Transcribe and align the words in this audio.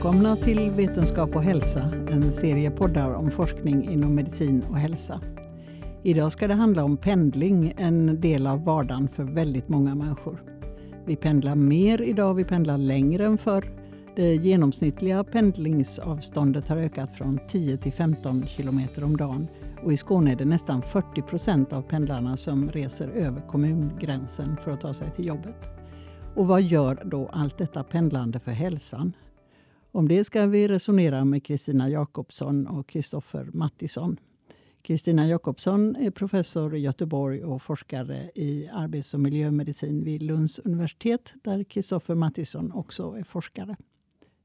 Välkomna 0.00 0.36
till 0.36 0.70
Vetenskap 0.70 1.36
och 1.36 1.42
hälsa, 1.42 1.90
en 2.10 2.32
serie 2.32 2.70
poddar 2.70 3.14
om 3.14 3.30
forskning 3.30 3.90
inom 3.90 4.14
medicin 4.14 4.64
och 4.70 4.76
hälsa. 4.76 5.20
Idag 6.02 6.32
ska 6.32 6.48
det 6.48 6.54
handla 6.54 6.84
om 6.84 6.96
pendling, 6.96 7.74
en 7.76 8.20
del 8.20 8.46
av 8.46 8.64
vardagen 8.64 9.08
för 9.08 9.24
väldigt 9.24 9.68
många 9.68 9.94
människor. 9.94 10.42
Vi 11.06 11.16
pendlar 11.16 11.54
mer 11.54 12.00
idag, 12.02 12.34
vi 12.34 12.44
pendlar 12.44 12.78
längre 12.78 13.26
än 13.26 13.38
förr. 13.38 13.64
Det 14.16 14.34
genomsnittliga 14.34 15.24
pendlingsavståndet 15.24 16.68
har 16.68 16.76
ökat 16.76 17.12
från 17.12 17.38
10 17.48 17.76
till 17.76 17.92
15 17.92 18.46
kilometer 18.46 19.04
om 19.04 19.16
dagen 19.16 19.48
och 19.84 19.92
i 19.92 19.96
Skåne 19.96 20.32
är 20.32 20.36
det 20.36 20.44
nästan 20.44 20.82
40 20.82 21.22
procent 21.22 21.72
av 21.72 21.82
pendlarna 21.82 22.36
som 22.36 22.70
reser 22.70 23.08
över 23.08 23.40
kommungränsen 23.40 24.56
för 24.64 24.70
att 24.70 24.80
ta 24.80 24.94
sig 24.94 25.10
till 25.10 25.26
jobbet. 25.26 25.56
Och 26.34 26.46
vad 26.46 26.62
gör 26.62 27.02
då 27.04 27.28
allt 27.32 27.58
detta 27.58 27.82
pendlande 27.82 28.40
för 28.40 28.52
hälsan? 28.52 29.12
Om 29.92 30.08
det 30.08 30.24
ska 30.24 30.46
vi 30.46 30.68
resonera 30.68 31.24
med 31.24 31.44
Kristina 31.44 31.88
Jakobsson 31.88 32.66
och 32.66 32.88
Kristoffer 32.88 33.48
Mattisson. 33.52 34.16
Kristina 34.82 35.26
Jakobsson 35.26 35.96
är 35.96 36.10
professor 36.10 36.76
i 36.76 36.78
Göteborg 36.78 37.44
och 37.44 37.62
forskare 37.62 38.30
i 38.34 38.68
arbets 38.72 39.14
och 39.14 39.20
miljömedicin 39.20 40.04
vid 40.04 40.22
Lunds 40.22 40.58
universitet 40.58 41.32
där 41.42 41.64
Kristoffer 41.64 42.14
Mattisson 42.14 42.72
också 42.72 43.16
är 43.18 43.24
forskare. 43.24 43.76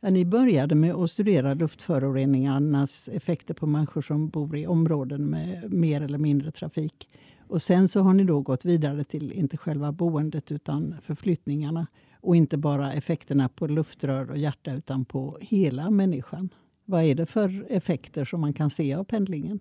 Ni 0.01 0.25
började 0.25 0.75
med 0.75 0.95
att 0.95 1.11
studera 1.11 1.53
luftföroreningarnas 1.53 3.09
effekter 3.09 3.53
på 3.53 3.67
människor 3.67 4.01
som 4.01 4.29
bor 4.29 4.57
i 4.57 4.67
områden 4.67 5.25
med 5.25 5.73
mer 5.73 6.01
eller 6.01 6.17
mindre 6.17 6.51
trafik. 6.51 7.07
Och 7.47 7.61
sen 7.61 7.87
så 7.87 8.01
har 8.01 8.13
ni 8.13 8.23
då 8.23 8.41
gått 8.41 8.65
vidare 8.65 9.03
till 9.03 9.31
inte 9.31 9.57
själva 9.57 9.91
boendet 9.91 10.51
utan 10.51 10.95
förflyttningarna 11.01 11.87
och 12.25 12.35
inte 12.35 12.57
bara 12.57 12.93
effekterna 12.93 13.49
på 13.49 13.67
luftrör 13.67 14.29
och 14.29 14.37
hjärta 14.37 14.73
utan 14.73 15.05
på 15.05 15.37
hela 15.41 15.89
människan. 15.89 16.49
Vad 16.85 17.03
är 17.03 17.15
det 17.15 17.25
för 17.25 17.65
effekter 17.69 18.25
som 18.25 18.41
man 18.41 18.53
kan 18.53 18.69
se 18.69 18.93
av 18.93 19.03
pendlingen? 19.03 19.59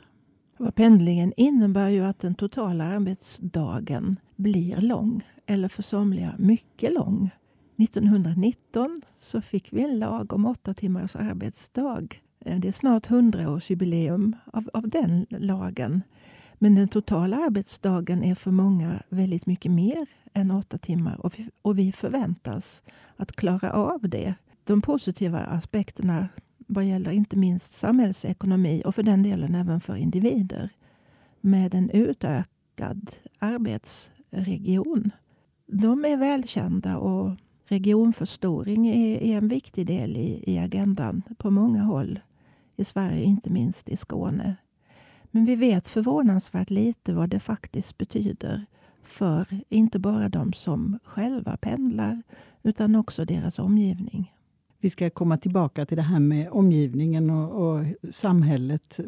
Pendlingen 0.74 1.32
innebär 1.36 1.88
ju 1.88 2.04
att 2.04 2.18
den 2.18 2.34
totala 2.34 2.84
arbetsdagen 2.84 4.16
blir 4.36 4.80
lång, 4.80 5.22
eller 5.46 5.68
för 5.68 5.82
somliga 5.82 6.34
mycket 6.38 6.92
lång. 6.92 7.30
1919 7.76 9.02
så 9.18 9.40
fick 9.40 9.72
vi 9.72 9.82
en 9.82 9.98
lag 9.98 10.32
om 10.32 10.46
åtta 10.46 10.74
timmars 10.74 11.16
arbetsdag. 11.16 12.06
Eh, 12.40 12.58
det 12.58 12.68
är 12.68 12.72
snart 12.72 13.08
100-årsjubileum 13.08 14.32
av, 14.52 14.70
av 14.72 14.88
den 14.88 15.26
lagen. 15.30 16.02
Men 16.64 16.74
den 16.74 16.88
totala 16.88 17.36
arbetsdagen 17.36 18.24
är 18.24 18.34
för 18.34 18.50
många 18.50 19.02
väldigt 19.08 19.46
mycket 19.46 19.72
mer 19.72 20.06
än 20.32 20.50
åtta 20.50 20.78
timmar 20.78 21.26
och 21.26 21.38
vi, 21.38 21.50
och 21.62 21.78
vi 21.78 21.92
förväntas 21.92 22.82
att 23.16 23.32
klara 23.32 23.72
av 23.72 24.00
det. 24.08 24.34
De 24.64 24.82
positiva 24.82 25.40
aspekterna 25.40 26.28
vad 26.58 26.84
gäller 26.84 27.10
inte 27.10 27.36
minst 27.36 27.72
samhällsekonomi 27.72 28.82
och 28.84 28.94
för 28.94 29.02
den 29.02 29.22
delen 29.22 29.54
även 29.54 29.80
för 29.80 29.96
individer 29.96 30.70
med 31.40 31.74
en 31.74 31.90
utökad 31.90 33.10
arbetsregion. 33.38 35.10
De 35.66 36.04
är 36.04 36.16
välkända 36.16 36.96
och 36.98 37.30
regionförstoring 37.66 38.88
är, 38.88 39.22
är 39.22 39.36
en 39.36 39.48
viktig 39.48 39.86
del 39.86 40.16
i, 40.16 40.44
i 40.46 40.58
agendan 40.58 41.22
på 41.38 41.50
många 41.50 41.82
håll 41.82 42.20
i 42.76 42.84
Sverige, 42.84 43.24
inte 43.24 43.50
minst 43.50 43.88
i 43.88 43.96
Skåne. 43.96 44.56
Men 45.34 45.44
vi 45.44 45.56
vet 45.56 45.88
förvånansvärt 45.88 46.70
lite 46.70 47.12
vad 47.12 47.28
det 47.28 47.40
faktiskt 47.40 47.98
betyder 47.98 48.66
för 49.02 49.46
inte 49.68 49.98
bara 49.98 50.28
de 50.28 50.52
som 50.52 50.98
själva 51.04 51.56
pendlar 51.56 52.22
utan 52.62 52.96
också 52.96 53.24
deras 53.24 53.58
omgivning. 53.58 54.32
Vi 54.80 54.90
ska 54.90 55.10
komma 55.10 55.36
tillbaka 55.36 55.86
till 55.86 55.96
det 55.96 56.02
här 56.02 56.20
med 56.20 56.48
omgivningen 56.50 57.30
och, 57.30 57.66
och, 57.66 57.84
samhället, 58.10 59.00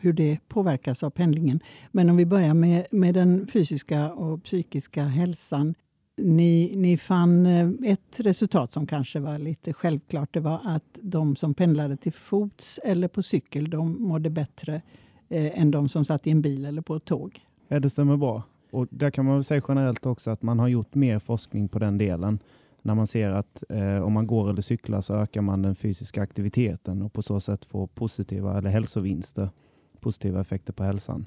hur 0.00 0.12
det 0.12 0.38
påverkas 0.48 1.02
av 1.02 1.10
pendlingen. 1.10 1.60
Men 1.92 2.10
om 2.10 2.16
vi 2.16 2.26
börjar 2.26 2.54
med, 2.54 2.86
med 2.90 3.14
den 3.14 3.46
fysiska 3.46 4.12
och 4.12 4.44
psykiska 4.44 5.04
hälsan. 5.04 5.74
Ni, 6.16 6.72
ni 6.76 6.96
fann 6.96 7.46
eh, 7.46 7.70
ett 7.84 8.20
resultat 8.20 8.72
som 8.72 8.86
kanske 8.86 9.20
var 9.20 9.38
lite 9.38 9.72
självklart. 9.72 10.34
Det 10.34 10.40
var 10.40 10.60
att 10.64 10.98
de 11.02 11.36
som 11.36 11.54
pendlade 11.54 11.96
till 11.96 12.12
fots 12.12 12.80
eller 12.84 13.08
på 13.08 13.22
cykel 13.22 13.70
de 13.70 14.02
mådde 14.02 14.30
bättre 14.30 14.82
eh, 15.28 15.60
än 15.60 15.70
de 15.70 15.88
som 15.88 16.04
satt 16.04 16.26
i 16.26 16.30
en 16.30 16.42
bil 16.42 16.64
eller 16.64 16.82
på 16.82 16.96
ett 16.96 17.04
tåg. 17.04 17.40
Ja, 17.68 17.80
det 17.80 17.90
stämmer 17.90 18.16
bra. 18.16 18.42
Och 18.70 18.86
där 18.90 19.10
kan 19.10 19.24
man 19.24 19.34
väl 19.34 19.44
säga 19.44 19.62
generellt 19.68 20.06
också 20.06 20.30
att 20.30 20.42
man 20.42 20.58
har 20.58 20.68
gjort 20.68 20.94
mer 20.94 21.18
forskning 21.18 21.68
på 21.68 21.78
den 21.78 21.98
delen. 21.98 22.38
När 22.82 22.94
man 22.94 23.06
ser 23.06 23.30
att 23.30 23.64
eh, 23.68 24.02
om 24.02 24.12
man 24.12 24.26
går 24.26 24.50
eller 24.50 24.62
cyklar 24.62 25.00
så 25.00 25.14
ökar 25.14 25.42
man 25.42 25.62
den 25.62 25.74
fysiska 25.74 26.22
aktiviteten 26.22 27.02
och 27.02 27.12
på 27.12 27.22
så 27.22 27.40
sätt 27.40 27.64
får 27.64 27.86
positiva 27.86 28.58
eller 28.58 28.70
hälsovinster, 28.70 29.50
positiva 30.00 30.40
effekter 30.40 30.72
på 30.72 30.84
hälsan. 30.84 31.26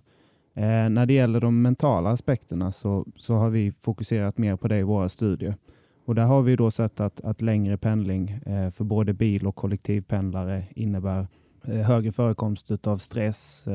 Eh, 0.53 0.89
när 0.89 1.05
det 1.05 1.13
gäller 1.13 1.41
de 1.41 1.61
mentala 1.61 2.09
aspekterna 2.09 2.71
så, 2.71 3.05
så 3.15 3.35
har 3.35 3.49
vi 3.49 3.71
fokuserat 3.71 4.37
mer 4.37 4.55
på 4.55 4.67
det 4.67 4.77
i 4.77 4.83
våra 4.83 5.09
studier. 5.09 5.55
Och 6.05 6.15
där 6.15 6.25
har 6.25 6.41
vi 6.41 6.55
då 6.55 6.71
sett 6.71 6.99
att, 6.99 7.21
att 7.21 7.41
längre 7.41 7.77
pendling 7.77 8.29
eh, 8.29 8.69
för 8.69 8.83
både 8.83 9.13
bil 9.13 9.47
och 9.47 9.55
kollektivpendlare 9.55 10.63
innebär 10.75 11.27
Eh, 11.63 11.75
högre 11.75 12.11
förekomst 12.11 12.87
av 12.87 12.97
stress 12.97 13.67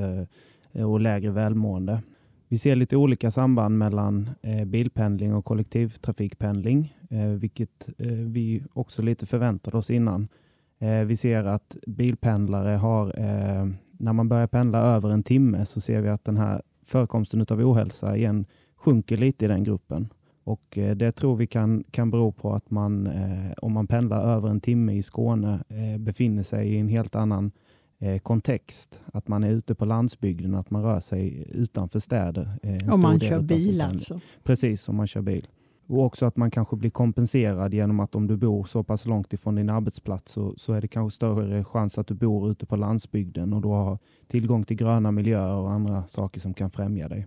eh, 0.73 0.91
och 0.91 1.01
lägre 1.01 1.31
välmående. 1.31 2.03
Vi 2.49 2.59
ser 2.59 2.77
lite 2.77 2.97
olika 2.97 3.31
samband 3.31 3.79
mellan 3.79 4.31
eh, 4.43 4.65
bilpendling 4.65 5.35
och 5.35 5.45
kollektivtrafikpendling, 5.45 6.97
vilket 7.39 7.89
vi 8.27 8.63
också 8.73 9.03
lite 9.03 9.27
förväntade 9.27 9.77
oss 9.77 9.91
innan. 9.91 10.29
Vi 11.07 11.17
ser 11.17 11.45
att 11.45 11.77
bilpendlare 11.87 12.77
har, 12.77 13.13
när 14.03 14.13
man 14.13 14.29
börjar 14.29 14.47
pendla 14.47 14.79
över 14.79 15.11
en 15.11 15.23
timme 15.23 15.67
så 15.67 15.81
ser 15.81 16.01
vi 16.01 16.09
att 16.09 16.25
den 16.25 16.37
här 16.37 16.63
förekomsten 16.85 17.47
av 17.51 17.61
ohälsa 17.61 18.17
igen 18.17 18.47
sjunker 18.77 19.17
lite 19.17 19.45
i 19.45 19.49
den 19.49 19.65
gruppen. 19.65 20.09
Och 20.45 20.79
Det 20.97 21.13
tror 21.13 21.37
vi 21.37 21.47
kan, 21.47 21.85
kan 21.91 22.11
bero 22.11 22.33
på 22.33 22.53
att 22.53 22.71
man, 22.71 23.09
om 23.57 23.73
man 23.73 23.87
pendlar 23.87 24.37
över 24.37 24.49
en 24.49 24.61
timme 24.61 24.93
i 24.93 25.03
Skåne, 25.03 25.65
befinner 25.99 26.43
sig 26.43 26.69
i 26.69 26.79
en 26.79 26.89
helt 26.89 27.17
annan 27.17 27.53
kontext. 28.23 29.01
Att 29.13 29.29
man 29.29 29.45
är 29.45 29.51
ute 29.51 29.75
på 29.75 29.85
landsbygden, 29.85 30.55
att 30.55 30.71
man 30.71 30.83
rör 30.83 31.01
sig 31.01 31.47
utanför 31.53 31.99
städer. 31.99 32.59
Eh, 32.63 32.95
om 32.95 33.01
man 33.01 33.21
kör 33.21 33.41
bil 33.41 33.81
alltså? 33.81 34.21
Precis, 34.45 34.89
om 34.89 34.97
man 34.97 35.07
kör 35.07 35.23
bil. 35.23 35.47
Och 35.89 36.05
också 36.05 36.27
att 36.27 36.37
man 36.37 36.51
kanske 36.51 36.77
blir 36.77 36.91
kompenserad 36.91 37.75
genom 37.75 38.01
att 38.01 38.15
om 38.15 38.27
du 38.27 38.37
bor 38.37 38.65
så 38.65 38.83
pass 38.83 39.07
långt 39.07 39.33
ifrån 39.33 39.55
din 39.55 39.71
arbetsplats 39.71 40.33
så, 40.33 40.55
så 40.57 40.73
är 40.73 40.81
det 40.81 40.89
kanske 40.89 41.17
större 41.17 41.65
chans 41.65 41.99
att 41.99 42.07
du 42.07 42.15
bor 42.15 42.51
ute 42.51 42.67
på 42.67 42.77
landsbygden 42.77 43.53
och 43.53 43.61
då 43.61 43.73
har 43.73 43.99
tillgång 44.27 44.65
till 44.65 44.77
gröna 44.77 45.11
miljöer 45.11 45.55
och 45.55 45.71
andra 45.71 46.07
saker 46.07 46.41
som 46.41 46.55
kan 46.55 46.71
främja 46.71 47.09
dig. 47.09 47.27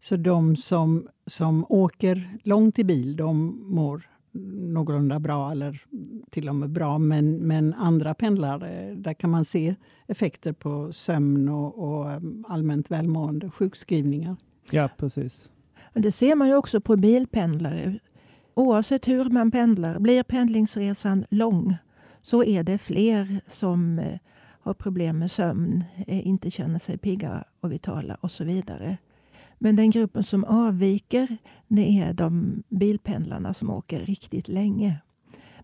Så 0.00 0.16
de 0.16 0.56
som, 0.56 1.08
som 1.26 1.66
åker 1.68 2.38
långt 2.42 2.78
i 2.78 2.84
bil, 2.84 3.16
de 3.16 3.64
mår 3.74 4.09
någorlunda 4.32 5.20
bra 5.20 5.50
eller 5.50 5.82
till 6.30 6.48
och 6.48 6.54
med 6.54 6.70
bra. 6.70 6.98
Men, 6.98 7.34
men 7.34 7.74
andra 7.74 8.14
pendlare, 8.14 8.94
där 8.94 9.14
kan 9.14 9.30
man 9.30 9.44
se 9.44 9.74
effekter 10.06 10.52
på 10.52 10.92
sömn 10.92 11.48
och, 11.48 11.78
och 11.78 12.16
um, 12.16 12.44
allmänt 12.48 12.90
välmående, 12.90 13.50
sjukskrivningar. 13.50 14.36
Ja, 14.70 14.88
precis. 14.96 15.50
Det 15.94 16.12
ser 16.12 16.34
man 16.34 16.48
ju 16.48 16.54
också 16.54 16.80
på 16.80 16.96
bilpendlare. 16.96 17.98
Oavsett 18.54 19.08
hur 19.08 19.24
man 19.24 19.50
pendlar, 19.50 19.98
blir 19.98 20.22
pendlingsresan 20.22 21.24
lång 21.30 21.76
så 22.22 22.44
är 22.44 22.62
det 22.62 22.78
fler 22.78 23.40
som 23.48 23.98
eh, 23.98 24.18
har 24.60 24.74
problem 24.74 25.18
med 25.18 25.30
sömn, 25.30 25.84
eh, 26.06 26.26
inte 26.26 26.50
känner 26.50 26.78
sig 26.78 26.98
pigga 26.98 27.44
och 27.60 27.72
vitala 27.72 28.14
och 28.20 28.30
så 28.30 28.44
vidare. 28.44 28.96
Men 29.62 29.76
den 29.76 29.90
gruppen 29.90 30.24
som 30.24 30.44
avviker, 30.44 31.36
det 31.68 31.98
är 32.00 32.12
de 32.12 32.62
bilpendlarna 32.68 33.54
som 33.54 33.70
åker 33.70 34.00
riktigt 34.00 34.48
länge. 34.48 34.98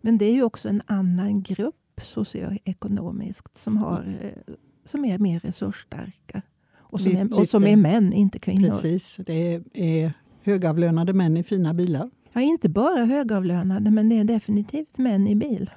Men 0.01 0.19
det 0.19 0.25
är 0.25 0.33
ju 0.33 0.43
också 0.43 0.69
en 0.69 0.83
annan 0.87 1.43
grupp 1.43 2.01
socioekonomiskt 2.03 3.59
som, 3.59 3.77
har, 3.77 4.17
eh, 4.21 4.55
som 4.85 5.05
är 5.05 5.19
mer 5.19 5.41
resursstarka. 5.41 6.43
Och 6.79 7.01
som, 7.01 7.17
är, 7.17 7.41
och 7.41 7.49
som 7.49 7.65
är 7.65 7.77
män, 7.77 8.13
inte 8.13 8.39
kvinnor. 8.39 8.69
Precis, 8.69 9.21
det 9.27 9.63
är 9.73 10.13
högavlönade 10.43 11.13
män 11.13 11.37
i 11.37 11.43
fina 11.43 11.75
bilar. 11.75 12.11
Ja, 12.33 12.41
inte 12.41 12.69
bara 12.69 13.05
högavlönade, 13.05 13.91
men 13.91 14.09
det 14.09 14.19
är 14.19 14.25
definitivt 14.25 14.99
män 14.99 15.29
i 15.29 15.35
bil. 15.35 15.71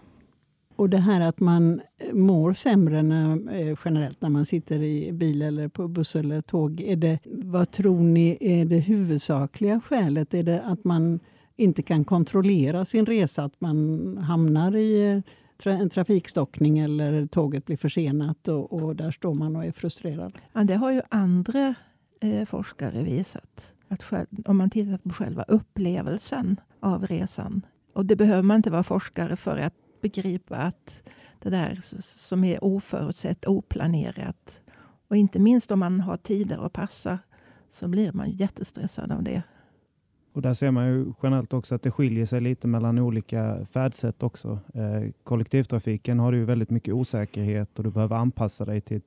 Och 0.80 0.90
det 0.90 0.98
här 0.98 1.22
att 1.22 1.40
man 1.40 1.82
mår 2.14 2.54
sämre 2.54 3.04
när, 3.04 3.54
eh, 3.54 3.78
generellt 3.86 4.22
när 4.22 4.30
man 4.30 4.46
sitter 4.46 4.82
i 4.84 5.12
bil 5.12 5.42
eller 5.42 5.68
på 5.68 5.88
buss 5.88 6.16
eller 6.16 6.42
tåg. 6.42 6.82
Är 6.82 6.96
det, 6.96 7.20
vad 7.26 7.72
tror 7.72 8.00
ni 8.00 8.38
är 8.42 8.66
det 8.66 8.80
huvudsakliga 8.80 9.82
skälet? 9.82 10.34
Är 10.34 10.44
det 10.44 10.62
att 10.62 10.84
man 10.84 11.20
inte 11.56 11.82
kan 11.82 12.06
kontrollera 12.06 12.86
sin 12.86 13.06
resa? 13.06 13.44
Att 13.44 13.62
man 13.62 14.18
hamnar 14.18 14.76
i 14.76 15.24
eh, 15.66 15.80
en 15.80 15.90
trafikstockning 15.90 16.80
eller 16.80 17.26
tåget 17.26 17.66
blir 17.66 17.78
försenat 17.78 18.48
och, 18.48 18.74
och 18.74 18.96
där 18.96 19.12
står 19.12 19.34
man 19.34 19.56
och 19.56 19.66
är 19.66 19.72
frustrerad? 19.72 20.38
Ja, 20.54 20.64
det 20.64 20.76
har 20.76 20.92
ju 20.92 21.02
andra 21.10 21.76
eh, 22.22 22.46
forskare 22.46 23.04
visat. 23.04 23.74
Att 23.88 24.04
själv, 24.04 24.28
om 24.46 24.58
man 24.58 24.70
tittar 24.70 24.98
på 24.98 25.10
själva 25.10 25.44
upplevelsen 25.44 26.60
av 26.80 27.08
resan. 27.08 27.66
Och 27.94 28.06
det 28.06 28.16
behöver 28.16 28.44
man 28.44 28.58
inte 28.58 28.72
vara 28.72 28.84
forskare 28.84 29.36
för 29.36 29.58
att 29.58 29.74
begripa 30.02 30.58
att 30.58 31.10
det 31.40 31.50
där 31.50 31.80
som 32.02 32.44
är 32.44 32.64
oförutsett, 32.64 33.46
oplanerat. 33.46 34.62
Och 35.08 35.16
inte 35.16 35.40
minst 35.40 35.72
om 35.72 35.80
man 35.80 36.00
har 36.00 36.18
tider 36.18 36.66
att 36.66 36.74
passa 36.74 37.20
så 37.72 37.88
blir 37.88 38.12
man 38.12 38.32
jättestressad 38.32 39.12
av 39.12 39.24
det. 39.24 39.44
Och 40.34 40.42
där 40.42 40.54
ser 40.54 40.72
man 40.72 40.88
ju 40.88 41.14
generellt 41.24 41.54
också 41.54 41.76
att 41.76 41.82
det 41.82 41.92
skiljer 41.92 42.26
sig 42.26 42.42
lite 42.42 42.68
mellan 42.68 43.00
olika 43.00 43.66
färdsätt 43.66 44.24
också. 44.24 44.60
Eh, 44.74 45.12
kollektivtrafiken 45.24 46.20
har 46.20 46.32
du 46.32 46.46
väldigt 46.46 46.70
mycket 46.70 46.94
osäkerhet 46.94 47.78
och 47.80 47.84
du 47.84 47.92
behöver 47.92 48.16
anpassa 48.16 48.66
dig 48.66 48.82
till, 48.82 49.02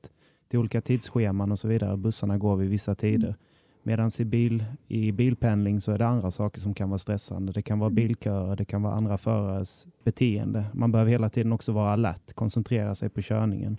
till 0.49 0.59
olika 0.59 0.81
tidsscheman 0.81 1.53
och 1.53 1.59
så 1.59 1.69
vidare. 1.69 1.97
Bussarna 1.97 2.39
går 2.39 2.57
vid 2.57 2.71
vissa 2.71 2.95
tider. 2.95 3.29
Mm. 3.29 3.39
Medan 3.83 4.11
i, 4.19 4.25
bil, 4.25 4.65
i 4.89 5.13
bilpendling 5.13 5.81
så 5.81 5.93
är 5.93 5.99
det 5.99 6.07
andra 6.07 6.31
saker 6.31 6.61
som 6.61 6.75
kan 6.75 6.91
vara 6.91 6.99
stressande. 6.99 7.53
Det 7.53 7.63
kan 7.63 7.79
vara 7.79 7.89
mm. 7.89 7.95
bilköer, 7.95 8.57
det 8.57 8.65
kan 8.65 8.83
vara 8.83 8.95
andra 8.95 9.19
förares 9.19 9.87
beteende. 10.05 10.65
Man 10.73 10.93
behöver 10.93 11.11
hela 11.11 11.29
tiden 11.29 11.53
också 11.53 11.73
vara 11.73 11.93
alert, 11.93 12.33
koncentrera 12.35 12.95
sig 12.95 13.09
på 13.09 13.21
körningen. 13.23 13.77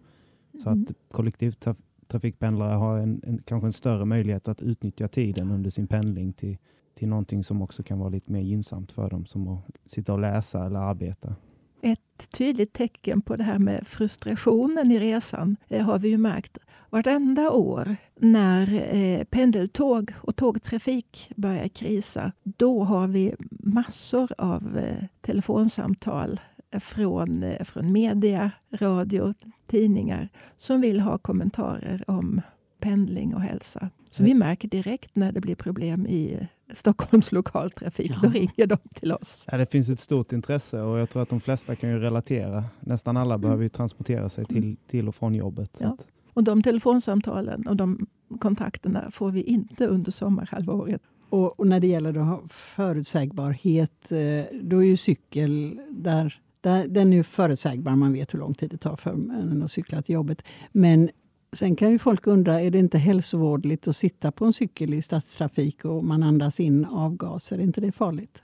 Så 0.64 0.70
att 0.70 0.76
mm. 0.76 0.94
kollektivtrafikpendlare 1.12 2.74
har 2.74 2.98
en, 2.98 3.22
en, 3.24 3.40
kanske 3.46 3.68
en 3.68 3.74
större 3.74 4.06
möjlighet 4.06 4.48
att 4.48 4.62
utnyttja 4.62 5.08
tiden 5.08 5.52
under 5.52 5.70
sin 5.70 5.88
pendling 5.88 6.34
till, 6.34 6.58
till 6.96 7.08
någonting 7.08 7.44
som 7.44 7.62
också 7.62 7.84
kan 7.84 8.00
vara 8.00 8.10
lite 8.10 8.32
mer 8.32 8.42
gynnsamt 8.42 8.92
för 8.92 9.10
dem, 9.10 9.26
som 9.26 9.48
att 9.48 9.66
sitta 9.86 10.14
och 10.14 10.20
läsa 10.20 10.66
eller 10.66 10.80
arbeta. 10.80 11.36
Ett 11.86 12.32
tydligt 12.32 12.74
tecken 12.74 13.22
på 13.22 13.36
det 13.36 13.44
här 13.44 13.60
med 13.60 13.88
frustrationen 13.88 14.92
i 14.92 15.00
resan 15.00 15.58
eh, 15.70 15.86
har 15.86 16.00
vi 16.00 16.10
ju 16.10 16.18
märkt 16.18 16.58
vartenda 16.90 17.52
år 17.52 17.96
när 18.20 18.96
eh, 18.96 19.24
pendeltåg 19.24 20.14
och 20.22 20.36
tågtrafik 20.36 21.32
börjar 21.36 21.68
krisa. 21.68 22.32
Då 22.44 22.84
har 22.84 23.08
vi 23.08 23.36
massor 23.50 24.32
av 24.38 24.78
eh, 24.78 25.06
telefonsamtal 25.22 26.40
från, 26.80 27.46
från 27.66 27.92
media, 27.92 28.52
radio, 28.72 29.34
tidningar 29.68 30.30
som 30.58 30.82
vill 30.82 31.00
ha 31.00 31.18
kommentarer 31.18 32.04
om 32.08 32.42
pendling 32.80 33.36
och 33.36 33.42
hälsa. 33.42 33.90
Så 34.12 34.24
vi 34.24 34.34
märker 34.34 34.68
direkt 34.68 35.16
när 35.16 35.32
det 35.32 35.42
blir 35.42 35.56
problem 35.56 36.08
i 36.08 36.48
Stockholms 36.74 37.32
lokaltrafik. 37.32 38.12
Ja. 38.12 38.20
Då 38.24 38.30
ringer 38.30 38.68
de 38.68 38.78
till 38.96 39.12
oss. 39.12 39.46
Ja, 39.52 39.58
det 39.58 39.72
finns 39.72 39.90
ett 39.90 40.00
stort 40.00 40.32
intresse 40.32 40.82
och 40.82 41.00
jag 41.00 41.10
tror 41.10 41.22
att 41.22 41.30
de 41.30 41.40
flesta 41.40 41.76
kan 41.76 41.90
ju 41.90 42.00
relatera. 42.00 42.64
Nästan 42.80 43.18
alla 43.18 43.34
mm. 43.34 43.42
behöver 43.42 43.64
ju 43.64 43.70
transportera 43.70 44.30
sig 44.30 44.46
till, 44.46 44.78
till 44.88 45.08
och 45.08 45.16
från 45.16 45.36
jobbet. 45.36 45.78
Ja. 45.82 45.98
Och 46.34 46.44
de 46.44 46.64
telefonsamtalen 46.64 47.68
och 47.68 47.76
de 47.76 48.08
kontakterna 48.40 49.12
får 49.12 49.32
vi 49.32 49.42
inte 49.42 49.88
under 49.88 50.12
sommarhalvåret. 50.12 51.02
Och, 51.30 51.60
och 51.60 51.68
när 51.68 51.80
det 51.80 51.88
gäller 51.88 52.14
då 52.14 52.44
förutsägbarhet, 52.50 54.12
eh, 54.12 54.60
då 54.62 54.84
är 54.84 54.88
ju 54.88 54.98
cykel 54.98 55.80
där, 55.90 56.40
där 56.62 56.88
den 56.88 57.14
är 57.14 57.24
förutsägbar. 57.24 57.96
Man 57.96 58.14
vet 58.14 58.34
hur 58.34 58.40
lång 58.40 58.54
tid 58.54 58.70
det 58.70 58.78
tar 58.78 58.96
för 58.96 59.10
en 59.12 59.64
att 59.64 59.72
cykla 59.72 60.02
till 60.02 60.14
jobbet. 60.14 60.42
Men 60.72 61.10
Sen 61.54 61.76
kan 61.76 61.92
ju 61.92 62.00
folk 62.00 62.28
undra, 62.28 62.62
är 62.62 62.72
det 62.72 62.80
inte 62.80 62.98
hälsovårdligt 62.98 63.88
att 63.88 63.96
sitta 63.96 64.32
på 64.32 64.46
en 64.46 64.54
cykel 64.54 64.94
i 64.94 65.02
stadstrafik 65.02 65.86
och 65.86 66.04
man 66.04 66.24
andas 66.24 66.60
in 66.60 66.86
avgaser? 66.86 67.56
Är 67.56 67.62
inte 67.62 67.82
det 67.82 67.92
farligt? 67.92 68.44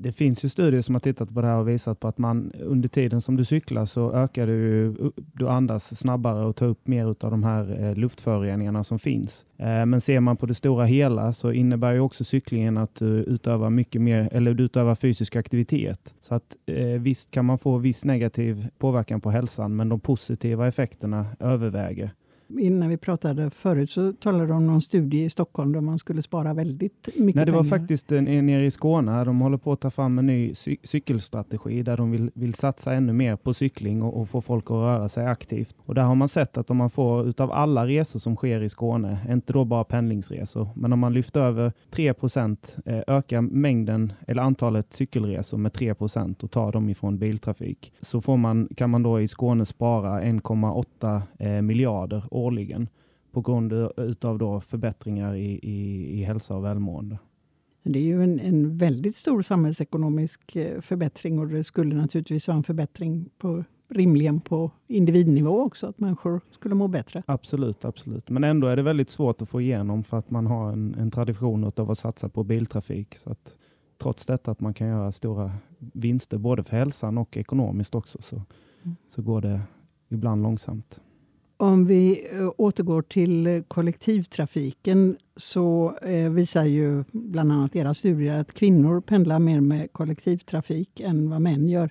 Det 0.00 0.12
finns 0.12 0.44
ju 0.44 0.48
studier 0.48 0.82
som 0.82 0.94
har 0.94 1.00
tittat 1.00 1.34
på 1.34 1.40
det 1.40 1.46
här 1.46 1.56
och 1.56 1.68
visat 1.68 2.00
på 2.00 2.08
att 2.08 2.18
man 2.18 2.52
under 2.60 2.88
tiden 2.88 3.20
som 3.20 3.36
du 3.36 3.44
cyklar 3.44 3.86
så 3.86 4.12
ökar 4.12 4.46
du, 4.46 4.94
du 5.32 5.48
andas 5.48 5.98
snabbare 5.98 6.46
och 6.46 6.56
tar 6.56 6.66
upp 6.66 6.86
mer 6.86 7.04
av 7.06 7.30
de 7.30 7.44
här 7.44 7.84
eh, 7.84 7.94
luftföroreningarna 7.94 8.84
som 8.84 8.98
finns. 8.98 9.46
Eh, 9.56 9.86
men 9.86 10.00
ser 10.00 10.20
man 10.20 10.36
på 10.36 10.46
det 10.46 10.54
stora 10.54 10.84
hela 10.84 11.32
så 11.32 11.52
innebär 11.52 11.92
ju 11.92 12.00
också 12.00 12.24
cyklingen 12.24 12.76
att 12.76 12.94
du 12.94 13.06
utövar 13.06 13.70
mycket 13.70 14.00
mer, 14.00 14.28
eller 14.32 14.54
du 14.54 14.64
utövar 14.64 14.94
fysisk 14.94 15.36
aktivitet. 15.36 16.14
Så 16.20 16.34
att 16.34 16.56
eh, 16.66 16.84
visst 16.84 17.30
kan 17.30 17.44
man 17.44 17.58
få 17.58 17.78
viss 17.78 18.04
negativ 18.04 18.68
påverkan 18.78 19.20
på 19.20 19.30
hälsan, 19.30 19.76
men 19.76 19.88
de 19.88 20.00
positiva 20.00 20.68
effekterna 20.68 21.26
överväger. 21.40 22.10
Innan 22.58 22.88
vi 22.88 22.96
pratade 22.96 23.50
förut 23.50 23.90
så 23.90 24.12
talade 24.12 24.46
de 24.46 24.52
om 24.56 24.66
någon 24.66 24.82
studie 24.82 25.24
i 25.24 25.30
Stockholm 25.30 25.72
där 25.72 25.80
man 25.80 25.98
skulle 25.98 26.22
spara 26.22 26.54
väldigt 26.54 27.08
mycket 27.16 27.34
Nej, 27.34 27.46
det 27.46 27.52
var 27.52 27.62
pengar. 27.62 27.78
faktiskt 27.78 28.10
nere 28.10 28.66
i 28.66 28.70
Skåne. 28.70 29.24
De 29.24 29.40
håller 29.40 29.58
på 29.58 29.72
att 29.72 29.80
ta 29.80 29.90
fram 29.90 30.18
en 30.18 30.26
ny 30.26 30.54
cy 30.54 30.76
cykelstrategi 30.82 31.82
där 31.82 31.96
de 31.96 32.10
vill, 32.10 32.30
vill 32.34 32.54
satsa 32.54 32.94
ännu 32.94 33.12
mer 33.12 33.36
på 33.36 33.54
cykling 33.54 34.02
och, 34.02 34.20
och, 34.20 34.28
få 34.28 34.40
folk 34.40 34.64
att 34.64 34.70
röra 34.70 35.08
sig 35.08 35.26
aktivt. 35.26 35.76
Och 35.86 35.94
där 35.94 36.02
har 36.02 36.14
man 36.14 36.28
sett 36.28 36.58
att 36.58 36.70
om 36.70 36.76
man 36.76 36.90
får 36.90 37.28
utav 37.28 37.52
alla 37.52 37.86
resor 37.86 38.20
som 38.20 38.36
sker 38.36 38.62
i 38.62 38.68
Skåne, 38.68 39.18
inte 39.28 39.52
då 39.52 39.64
bara 39.64 39.84
pendlingsresor, 39.84 40.68
men 40.74 40.92
om 40.92 40.98
man 40.98 41.12
lyfter 41.12 41.40
över 41.40 41.72
3 41.90 42.08
eh, 42.08 43.02
ökar 43.06 43.40
mängden 43.40 44.12
eller 44.26 44.42
antalet 44.42 44.92
cykelresor 44.92 45.58
med 45.58 45.72
3% 45.72 46.44
och 46.44 46.50
tar 46.50 46.72
dem 46.72 46.88
ifrån 46.88 47.18
biltrafik, 47.18 47.92
så 48.00 48.20
får 48.20 48.36
man, 48.36 48.68
kan 48.76 48.90
man 48.90 49.02
då 49.02 49.20
i 49.20 49.28
Skåne 49.28 49.64
spara 49.64 50.22
1,8 50.22 51.22
eh, 51.38 51.62
miljarder 51.62 52.24
årligen 52.38 52.88
på 53.32 53.40
grund 53.40 53.72
av 54.24 54.38
då 54.38 54.60
förbättringar 54.60 55.34
i, 55.34 55.58
i, 55.62 56.08
i 56.20 56.22
hälsa 56.22 56.56
och 56.56 56.64
välmående. 56.64 57.18
Det 57.82 57.98
är 57.98 58.02
ju 58.02 58.22
en, 58.22 58.40
en, 58.40 58.76
väldigt 58.76 59.16
stor 59.16 59.42
samhällsekonomisk 59.42 60.56
eh, 60.56 60.80
förbättring 60.80 61.38
och 61.38 61.48
det 61.48 61.64
skulle 61.64 61.94
naturligtvis 61.94 62.48
vara 62.48 62.56
en 62.56 62.62
förbättring 62.62 63.28
på 63.38 63.64
rimligen 63.88 64.40
på 64.40 64.70
individnivå 64.86 65.60
också, 65.60 65.86
att 65.86 65.98
människor 65.98 66.40
skulle 66.50 66.74
må 66.74 66.88
bättre. 66.88 67.22
Absolut, 67.26 67.84
absolut. 67.84 68.30
Men 68.30 68.44
ändå 68.44 68.66
är 68.66 68.76
det 68.76 68.82
väldigt 68.82 69.10
svårt 69.10 69.42
att 69.42 69.48
få 69.48 69.60
igenom 69.60 70.02
för 70.02 70.16
att 70.16 70.30
man 70.30 70.46
har 70.46 70.72
en, 70.72 70.94
en 70.94 71.10
tradition 71.10 71.72
av 71.76 71.90
att 71.90 71.98
satsa 71.98 72.28
på 72.28 72.44
biltrafik. 72.44 73.16
Så 73.16 73.30
att, 73.30 73.56
trots 74.02 74.26
detta 74.26 74.50
att 74.50 74.60
man 74.60 74.74
kan 74.74 74.88
göra 74.88 75.12
stora 75.12 75.52
vinster 75.78 76.38
både 76.38 76.62
för 76.62 76.76
hälsan 76.76 77.18
och 77.18 77.36
ekonomiskt 77.36 77.94
också 77.94 78.22
så, 78.22 78.36
mm. 78.36 78.96
så 79.08 79.22
går 79.22 79.40
det 79.40 79.60
ibland 80.08 80.42
långsamt. 80.42 81.00
Om 81.60 81.86
vi 81.86 82.26
eh, 82.32 82.50
återgår 82.56 83.02
till 83.02 83.62
kollektivtrafiken 83.68 85.16
så 85.36 85.96
eh, 86.02 86.30
visar 86.30 86.64
ju 86.64 87.04
bland 87.12 87.52
annat 87.52 87.76
era 87.76 87.94
studier 87.94 88.40
att 88.40 88.52
kvinnor 88.52 89.00
pendlar 89.00 89.38
mer 89.38 89.60
med 89.60 89.92
kollektivtrafik 89.92 91.00
än 91.00 91.30
vad 91.30 91.40
män 91.40 91.68
gör. 91.68 91.90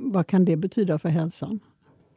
Vad 0.00 0.26
kan 0.26 0.44
det 0.44 0.56
betyda 0.56 0.98
för 0.98 1.08
hälsan? 1.08 1.60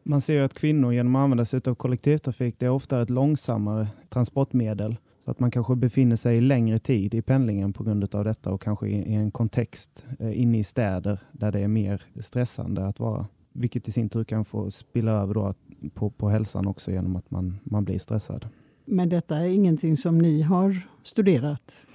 Man 0.04 0.22
ser 0.22 0.42
att 0.42 0.54
kvinnor 0.54 0.94
genom 0.94 1.16
att 1.16 1.19
använda 1.19 1.45
sig 1.45 1.62
av 1.66 1.75
kollektivtrafik, 1.75 2.56
det 2.57 2.66
är 2.66 2.69
ofta 2.69 3.01
ett 3.01 3.10
långsammare 3.10 3.88
transportmedel. 4.10 4.98
Så 5.25 5.31
att 5.31 5.40
man 5.40 5.51
kanske 5.51 5.75
befinner 5.75 6.16
sig 6.16 6.42
längre 6.42 6.80
tid 6.80 7.13
i 7.13 7.22
pendlingen 7.22 7.74
på 7.74 7.83
grund 7.83 8.16
av 8.16 8.24
detta 8.24 8.51
och 8.51 8.62
kanske 8.62 8.88
i 8.88 9.16
en 9.16 9.31
kontext 9.31 10.06
eh, 10.19 10.42
inne 10.42 10.59
i 10.59 10.64
städer 10.64 11.19
där 11.31 11.52
det 11.52 11.59
är 11.59 11.68
mer 11.68 12.02
stressande 12.19 12.88
att 12.88 13.00
vara. 13.00 13.28
Vilket 13.54 13.88
i 13.88 13.92
sin 13.92 14.09
tur 14.09 14.23
kan 14.23 14.45
få 14.45 14.71
spilla 14.71 15.12
över 15.12 15.33
då 15.33 15.54
på, 15.94 16.10
på 16.10 16.30
hälsan 16.30 16.68
också 16.68 16.92
genom 16.92 17.16
att 17.16 17.31
man, 17.31 17.60
man 17.64 17.84
blir 17.84 18.00
stressad. 18.00 18.50
Men 18.86 19.10
detta 19.10 19.38
är 19.38 19.48
ingenting 19.48 19.98
som 19.98 20.18
ni 20.18 20.42
har 20.42 20.88
studerat? 21.04 21.86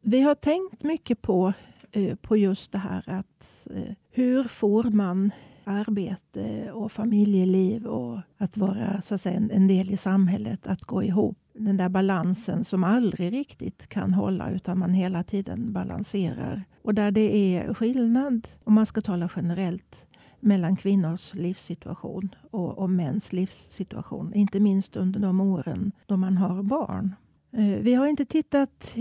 Vi 0.00 0.20
har 0.20 0.34
tänkt 0.34 0.82
mycket 0.82 1.22
på, 1.22 1.52
eh, 1.92 2.14
på 2.16 2.36
just 2.36 2.72
det 2.72 2.78
här 2.78 3.04
att 3.06 3.66
eh, 3.74 3.92
hur 4.10 4.44
får 4.44 4.82
man 4.82 5.30
arbete 5.66 6.72
och 6.72 6.92
familjeliv 6.92 7.86
och 7.86 8.20
att 8.36 8.56
vara 8.56 9.02
så 9.02 9.14
att 9.14 9.20
säga, 9.20 9.48
en 9.50 9.68
del 9.68 9.90
i 9.90 9.96
samhället 9.96 10.66
att 10.66 10.80
gå 10.82 11.02
ihop. 11.02 11.38
Den 11.52 11.76
där 11.76 11.88
balansen 11.88 12.64
som 12.64 12.84
aldrig 12.84 13.32
riktigt 13.32 13.86
kan 13.86 14.14
hålla 14.14 14.50
utan 14.50 14.78
man 14.78 14.94
hela 14.94 15.22
tiden 15.22 15.72
balanserar. 15.72 16.64
Och 16.82 16.94
där 16.94 17.10
det 17.10 17.56
är 17.56 17.74
skillnad, 17.74 18.48
om 18.64 18.74
man 18.74 18.86
ska 18.86 19.00
tala 19.00 19.30
generellt, 19.36 20.05
mellan 20.46 20.76
kvinnors 20.76 21.34
livssituation 21.34 22.34
och, 22.50 22.78
och 22.78 22.90
mäns 22.90 23.32
livssituation. 23.32 24.34
Inte 24.34 24.60
minst 24.60 24.96
under 24.96 25.20
de 25.20 25.40
åren 25.40 25.92
då 26.06 26.16
man 26.16 26.36
har 26.36 26.62
barn. 26.62 27.14
Eh, 27.52 27.80
vi 27.80 27.94
har 27.94 28.06
inte 28.06 28.24
tittat 28.24 28.96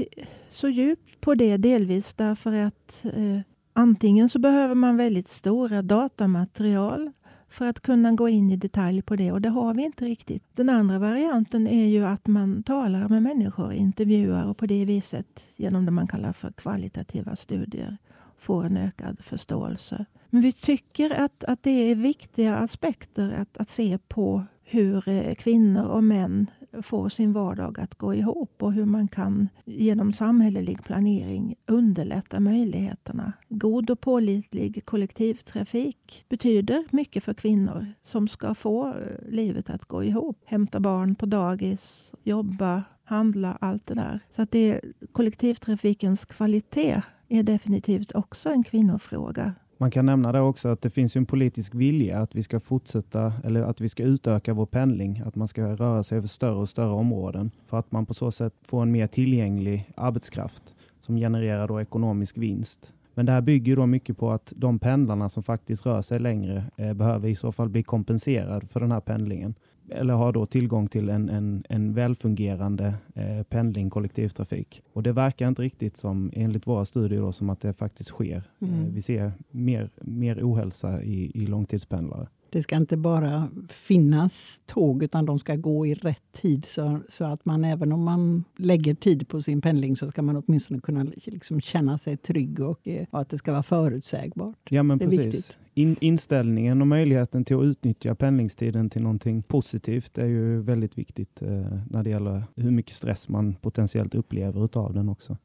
så 0.50 0.70
djupt 0.70 1.22
på 1.22 1.36
det, 1.36 1.58
delvis 1.58 2.14
därför 2.14 2.54
att 2.54 3.06
eh, 3.06 3.40
antingen 3.74 4.30
så 4.30 4.40
behöver 4.40 4.75
man 4.75 4.98
väldigt 4.98 5.30
stora 5.30 5.82
datamaterial 5.82 7.12
för 7.50 7.66
att 7.66 7.80
kunna 7.80 8.12
gå 8.12 8.30
in 8.30 8.52
i 8.52 8.56
detalj 8.56 9.02
på 9.02 9.16
det 9.16 9.32
och 9.32 9.42
det 9.42 9.50
har 9.50 9.74
vi 9.74 9.84
inte 9.84 10.06
riktigt. 10.06 10.44
Den 10.54 10.70
andra 10.70 11.00
varianten 11.00 11.68
är 11.68 11.86
ju 11.86 12.06
att 12.06 12.28
man 12.28 12.64
talar 12.64 13.08
med 13.10 13.24
människor, 13.24 13.74
intervjuar 13.74 14.46
och 14.46 14.58
på 14.58 14.66
det 14.66 14.86
viset 14.86 15.48
genom 15.56 15.86
det 15.86 15.92
man 15.92 16.08
kallar 16.08 16.34
för 16.34 16.52
kvalitativa 16.52 17.36
studier 17.36 17.98
får 18.38 18.66
en 18.66 18.78
ökad 18.78 19.18
förståelse. 19.20 20.06
Men 20.36 20.42
vi 20.42 20.51
tycker 20.51 21.10
att, 21.10 21.44
att 21.44 21.63
det 21.63 21.92
är 21.92 21.96
viktiga 21.96 22.56
aspekter 22.56 23.32
att, 23.32 23.58
att 23.58 23.70
se 23.70 23.98
på 24.08 24.44
hur 24.63 25.10
eh, 25.10 25.36
kvinnor 25.36 25.86
och 25.86 26.04
män 26.04 26.50
får 26.82 27.10
sin 27.10 27.34
vardag 27.34 27.80
att 27.80 27.96
gå 27.96 28.13
ihop 28.13 28.63
och 28.63 28.74
hur 28.74 28.86
man 28.86 29.08
kan 29.08 29.50
genom 29.65 30.13
samhällelig 30.13 30.84
planering 30.84 31.56
underlätta 31.65 32.39
möjligheterna. 32.39 33.34
God 33.50 33.89
och 33.89 34.01
pålitlig 34.01 34.86
kollektivtrafik 34.86 36.25
betyder 36.30 36.84
mycket 36.92 37.24
för 37.24 37.34
kvinnor 37.34 37.94
som 38.01 38.27
ska 38.27 38.56
få 38.56 38.88
eh, 38.88 38.94
livet 39.30 39.70
att 39.70 39.86
gå 39.86 40.04
ihop. 40.04 40.38
Hämta 40.46 40.80
barn 40.80 41.15
på 41.15 41.25
dagis, 41.25 42.12
jobba, 42.24 42.84
handla, 43.04 43.58
allt 43.62 43.86
det 43.86 43.96
där. 43.96 44.20
Så 44.30 44.42
att 44.42 44.51
det 44.51 44.72
är 44.72 44.82
kollektivtrafikens 45.12 46.25
kvalitet 46.25 47.01
är 47.27 47.44
definitivt 47.44 48.15
också 48.15 48.50
en 48.50 48.63
kvinnofråga. 48.63 49.54
Man 49.77 49.91
kan 49.91 50.05
nämna 50.05 50.32
det 50.32 50.41
också 50.41 50.67
att 50.70 50.82
det 50.82 50.89
finns 50.89 51.15
en 51.15 51.25
politisk 51.25 51.75
vilja 51.75 52.20
att 52.20 52.36
vi 52.36 52.44
ska 52.44 52.60
fortsätta 52.60 53.34
eller 53.44 53.62
att 53.62 53.82
vi 53.82 53.89
ska 53.89 54.03
utöka 54.03 54.53
vår 54.53 54.65
pendling. 54.65 55.22
Att 55.25 55.36
man 55.36 55.48
ska 55.48 55.75
röra 55.75 56.03
sig 56.03 56.17
över 56.17 56.27
större 56.27 56.55
och 56.55 56.70
större 56.70 56.91
områden 56.91 57.51
för 57.67 57.79
att 57.79 57.91
man 57.91 58.05
på 58.05 58.13
så 58.13 58.32
sätt 58.32 58.53
får 58.62 58.82
en 58.82 58.91
mer 58.91 59.08
tillgänglig 59.08 59.91
arbetskraft 59.96 60.75
som 61.01 61.15
genererar 61.15 61.67
då 61.67 61.82
ekonomisk 61.82 62.38
vinst. 62.38 62.94
Men 63.13 63.25
det 63.25 63.32
här 63.32 63.41
bygger 63.41 63.75
då 63.75 63.86
mycket 63.86 64.17
på 64.17 64.32
att 64.32 64.53
de 64.55 64.79
pendlarna 64.79 65.29
som 65.29 65.44
faktiskt 65.44 65.86
rör 65.86 66.01
sig 66.01 66.20
längre 66.20 66.63
eh, 66.77 66.94
behöver 66.94 67.29
i 67.29 67.36
så 67.36 67.51
fall 67.51 67.70
bli 67.70 67.84
kompenserade 67.84 68.65
för 68.65 68.79
den 68.79 68.91
här 68.91 69.00
pendlingen. 69.00 69.55
Eller 69.89 70.13
har 70.13 70.34
då 70.34 70.46
tillgång 70.46 70.88
till 70.88 71.10
en, 71.10 71.30
en, 71.30 71.63
en 71.70 71.94
välfungerande 71.94 72.94
eh, 73.15 73.44
pendling 73.44 73.89
kollektivtrafik. 73.89 74.82
Och 74.94 75.04
det 75.04 75.12
verkar 75.12 75.48
inte 75.48 75.62
riktigt 75.62 75.98
som, 75.98 76.32
enligt 76.34 76.68
våra 76.68 76.86
studier, 76.86 77.22
då, 77.22 77.32
som 77.32 77.50
att 77.50 77.60
det 77.60 77.74
faktiskt 77.74 78.10
sker. 78.10 78.44
Mm. 78.62 78.74
Eh, 78.74 78.94
vi 78.94 79.01
ser 79.01 79.32
mer, 79.51 79.89
mer 80.01 80.39
ohälsa 80.42 81.04
i, 81.04 81.32
i 81.34 81.46
långtidspendlare. 81.46 82.27
Det 82.50 82.63
ska 82.63 82.75
inte 82.75 82.98
bara 82.98 83.50
finnas 83.70 84.62
tåg 84.65 85.04
utan 85.04 85.25
de 85.25 85.39
ska 85.39 85.56
gå 85.56 85.86
i 85.86 85.94
rätt 85.94 86.32
tid 86.42 86.65
så, 86.68 87.00
så 87.10 87.25
att 87.25 87.46
man 87.46 87.63
även 87.63 87.92
om 87.92 88.04
man 88.04 88.44
lägger 88.58 88.96
tid 88.96 89.27
på 89.27 89.42
sin 89.42 89.62
pendling 89.62 89.98
så 89.98 90.10
ska 90.10 90.22
man 90.22 90.44
åtminstone 90.48 90.80
kunna 90.80 91.04
liksom 91.25 91.62
känna 91.62 91.98
sig 91.98 92.18
trygg 92.18 92.60
och, 92.60 92.88
eh, 92.88 93.06
och 93.12 93.22
att 93.22 93.30
det 93.30 93.38
ska 93.38 93.51
vara 93.51 93.63
förutsägbart. 93.63 94.56
Ja 94.70 94.84
men 94.84 94.98
Det 94.98 95.06
är 95.06 95.10
precis. 95.10 95.25
viktigt. 95.25 95.58
In, 95.77 95.96
inställningen 96.01 96.82
och 96.82 96.88
möjligheten 96.88 97.46
till 97.46 97.58
att 97.58 97.63
utnyttja 97.63 98.15
pendlingstiden 98.15 98.89
till 98.89 99.01
någonting 99.01 99.44
positivt 99.44 100.17
är 100.17 100.25
ju 100.25 100.62
väldigt 100.62 100.98
viktigt 100.98 101.41
eh, 101.41 101.79
när 101.89 102.03
det 102.03 102.10
gäller 102.10 102.44
hur 102.55 102.72
mycket 102.72 102.96
stress 102.96 103.29
man 103.29 103.53
potentiellt 103.55 104.15
upplever 104.15 104.65
utav 104.65 104.94
den 104.94 105.10
också. 105.10 105.38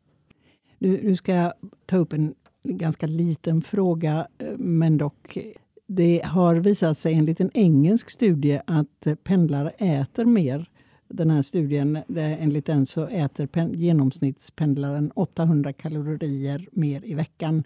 Nu, 0.78 1.00
nu 1.02 1.16
ska 1.16 1.34
jag 1.34 1.52
ta 1.86 1.96
upp 1.96 2.12
en 2.12 2.34
ganska 2.64 3.06
liten 3.06 3.62
fråga, 3.62 4.26
eh, 4.38 4.58
men 4.58 4.98
dock. 4.98 5.38
Det 5.86 6.22
har 6.24 6.56
visat 6.56 6.98
sig 6.98 7.14
enligt 7.14 7.40
en 7.40 7.50
engelsk 7.54 8.10
studie 8.10 8.60
att 8.66 9.06
pendlare 9.24 9.70
äter 9.70 10.24
mer. 10.24 10.70
Den 11.08 11.30
här 11.30 11.42
studien, 11.42 11.98
enligt 12.16 12.66
den 12.66 12.86
så 12.86 13.06
äter 13.06 13.46
pen, 13.46 13.72
genomsnittspendlaren 13.72 15.10
800 15.14 15.72
kalorier 15.72 16.68
mer 16.72 17.04
i 17.04 17.14
veckan. 17.14 17.64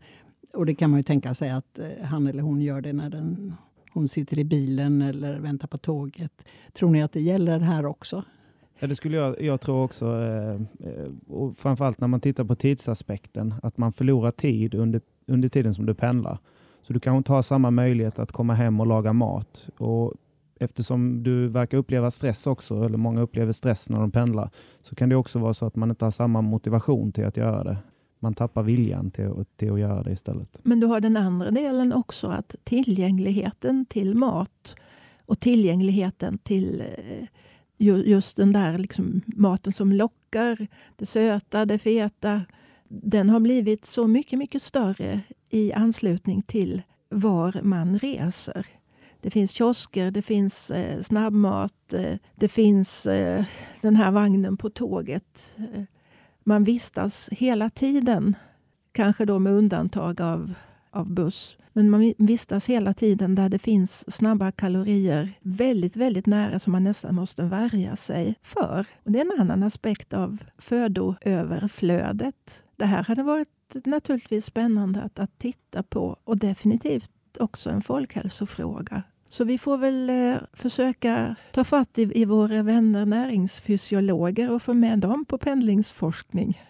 Och 0.54 0.66
det 0.66 0.74
kan 0.74 0.90
man 0.90 1.00
ju 1.00 1.04
tänka 1.04 1.34
sig 1.34 1.50
att 1.50 1.78
eh, 1.78 2.04
han 2.04 2.26
eller 2.26 2.42
hon 2.42 2.60
gör 2.60 2.80
det 2.80 2.92
när 2.92 3.10
den, 3.10 3.54
hon 3.92 4.08
sitter 4.08 4.38
i 4.38 4.44
bilen 4.44 5.02
eller 5.02 5.38
väntar 5.38 5.68
på 5.68 5.78
tåget. 5.78 6.44
Tror 6.72 6.90
ni 6.90 7.02
att 7.02 7.12
det 7.12 7.20
gäller 7.20 7.60
här 7.60 7.86
också? 7.86 8.22
Ja, 8.78 8.86
det 8.86 8.96
skulle 8.96 9.16
jag, 9.16 9.42
jag 9.42 9.60
tror 9.60 9.82
också, 9.84 10.06
eh, 10.06 10.54
eh 10.54 11.10
och 11.28 11.56
framförallt 11.56 12.00
när 12.00 12.08
man 12.08 12.20
tittar 12.20 12.44
på 12.44 12.54
tidsaspekten, 12.54 13.54
att 13.62 13.76
man 13.76 13.92
förlorar 13.92 14.30
tid 14.30 14.74
under, 14.74 15.00
under 15.26 15.48
tiden 15.48 15.74
som 15.74 15.86
du 15.86 15.94
pendlar. 15.94 16.38
Så 16.82 16.92
du 16.92 17.00
kanske 17.00 17.18
inte 17.18 17.32
har 17.32 17.42
samma 17.42 17.70
möjlighet 17.70 18.18
att 18.18 18.32
komma 18.32 18.54
hem 18.54 18.80
och 18.80 18.86
laga 18.86 19.12
mat. 19.12 19.68
Och 19.78 20.14
eftersom 20.60 21.22
du 21.22 21.48
verkar 21.48 21.78
uppleva 21.78 22.10
stress 22.10 22.46
också, 22.46 22.84
eller 22.84 22.98
många 22.98 23.20
upplever 23.20 23.52
stress 23.52 23.90
när 23.90 24.00
de 24.00 24.10
pendlar, 24.10 24.50
så 24.82 24.94
kan 24.94 25.08
det 25.08 25.16
också 25.16 25.38
vara 25.38 25.54
så 25.54 25.66
att 25.66 25.76
man 25.76 25.90
inte 25.90 26.04
har 26.04 26.10
samma 26.10 26.40
motivation 26.40 27.12
till 27.12 27.26
att 27.26 27.36
göra 27.36 27.64
det. 27.64 27.78
Man 28.24 28.34
tappar 28.34 28.62
viljan 28.62 29.10
till, 29.10 29.30
till 29.56 29.72
att 29.72 29.80
göra 29.80 30.02
det 30.02 30.12
istället. 30.12 30.60
Men 30.62 30.80
du 30.80 30.86
har 30.86 31.00
den 31.00 31.16
andra 31.16 31.50
delen 31.50 31.92
också, 31.92 32.26
att 32.26 32.54
tillgängligheten 32.64 33.86
till 33.86 34.14
mat 34.14 34.76
och 35.26 35.40
tillgängligheten 35.40 36.38
till 36.38 36.80
eh, 36.80 37.26
just 37.78 38.36
den 38.36 38.52
där 38.52 38.78
liksom 38.78 39.20
maten 39.26 39.72
som 39.72 39.92
lockar, 39.92 40.66
det 40.96 41.06
söta, 41.06 41.64
det 41.64 41.78
feta, 41.78 42.42
den 42.88 43.30
har 43.30 43.40
blivit 43.40 43.84
så 43.84 44.06
mycket, 44.06 44.38
mycket 44.38 44.62
större 44.62 45.20
i 45.50 45.72
anslutning 45.72 46.42
till 46.42 46.82
var 47.08 47.60
man 47.62 47.98
reser. 47.98 48.66
Det 49.20 49.30
finns 49.30 49.50
kiosker, 49.50 50.10
det 50.10 50.22
finns 50.22 50.70
eh, 50.70 51.02
snabbmat, 51.02 51.92
eh, 51.92 52.16
det 52.34 52.48
finns 52.48 53.02
den 53.80 53.96
här 53.96 54.10
vagnen 54.10 54.56
på 54.56 54.70
tåget. 54.70 55.56
Man 56.44 56.64
vistas 56.64 57.28
hela 57.32 57.70
tiden, 57.70 58.36
kanske 58.92 59.24
då 59.24 59.38
med 59.38 59.52
undantag 59.52 60.20
av, 60.20 60.54
av 60.90 61.12
buss. 61.12 61.56
Men 61.72 61.90
man 61.90 62.14
vistas 62.18 62.68
hela 62.68 62.94
tiden 62.94 63.34
där 63.34 63.48
det 63.48 63.58
finns 63.58 64.14
snabba 64.14 64.52
kalorier 64.52 65.32
väldigt, 65.40 65.96
väldigt 65.96 66.26
nära 66.26 66.58
som 66.58 66.72
man 66.72 66.84
nästan 66.84 67.14
måste 67.14 67.42
värja 67.42 67.96
sig 67.96 68.34
för. 68.42 68.86
Och 69.02 69.12
det 69.12 69.20
är 69.20 69.34
en 69.34 69.40
annan 69.40 69.62
aspekt 69.62 70.14
av 70.14 70.38
födoöverflödet. 70.58 72.62
Det 72.76 72.86
här 72.86 73.02
hade 73.02 73.22
varit 73.22 73.48
naturligtvis 73.84 74.46
spännande 74.46 75.02
att, 75.02 75.18
att 75.18 75.38
titta 75.38 75.82
på 75.82 76.16
och 76.24 76.38
definitivt 76.38 77.10
också 77.38 77.70
en 77.70 77.82
folkhälsofråga. 77.82 79.02
Så 79.34 79.44
vi 79.44 79.58
får 79.58 79.78
väl 79.78 80.10
eh, 80.10 80.36
försöka 80.52 81.36
ta 81.52 81.64
fatt 81.64 81.98
i, 81.98 82.20
i 82.20 82.24
våra 82.24 82.62
vänner 82.62 83.06
näringsfysiologer 83.06 84.50
och 84.50 84.62
få 84.62 84.74
med 84.74 84.98
dem 84.98 85.24
på 85.24 85.38
pendlingsforskning. 85.38 86.62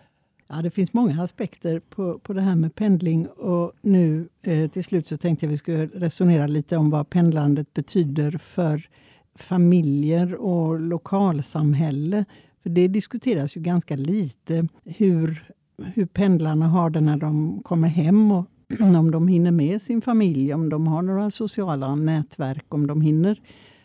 Ja, 0.49 0.62
det 0.62 0.71
finns 0.71 0.92
många 0.92 1.23
aspekter 1.23 1.80
på, 1.80 2.18
på 2.18 2.33
det 2.33 2.40
här 2.40 2.54
med 2.54 2.75
pendling. 2.75 3.26
Och 3.26 3.73
nu 3.83 4.28
eh, 4.42 4.71
till 4.71 4.85
slut 4.85 5.06
så 5.06 5.16
tänkte 5.16 5.47
jag 5.47 5.50
vi 5.50 5.56
skulle 5.56 5.87
resonera 5.87 6.47
lite 6.47 6.76
om 6.76 6.90
vad 6.90 7.11
pendlandet 7.11 7.75
betyder 7.75 8.30
för 8.30 8.88
familjer 9.35 10.35
och 10.35 10.80
lokalsamhälle. 10.80 12.25
För 12.62 12.71
det 12.71 12.88
diskuteras 12.88 13.56
ju 13.56 13.61
ganska 13.61 13.97
lite 13.97 14.68
hur, 14.85 15.52
hur 15.94 16.06
pendlarna 16.06 16.68
har 16.68 16.90
det 16.90 17.00
när 17.00 17.16
de 17.16 17.61
kommer 17.62 17.88
hem 17.88 18.33
och 18.33 18.47
om 18.80 19.11
de 19.11 19.28
hinner 19.28 19.50
med 19.50 19.83
sin 19.83 20.00
familj, 20.00 20.54
om 20.54 20.68
de 20.68 20.87
har 20.87 21.02
några 21.02 21.30
sociala 21.30 21.94
nätverk, 21.94 22.75
om 22.75 22.87
de 22.87 23.00
hinner 23.00 23.40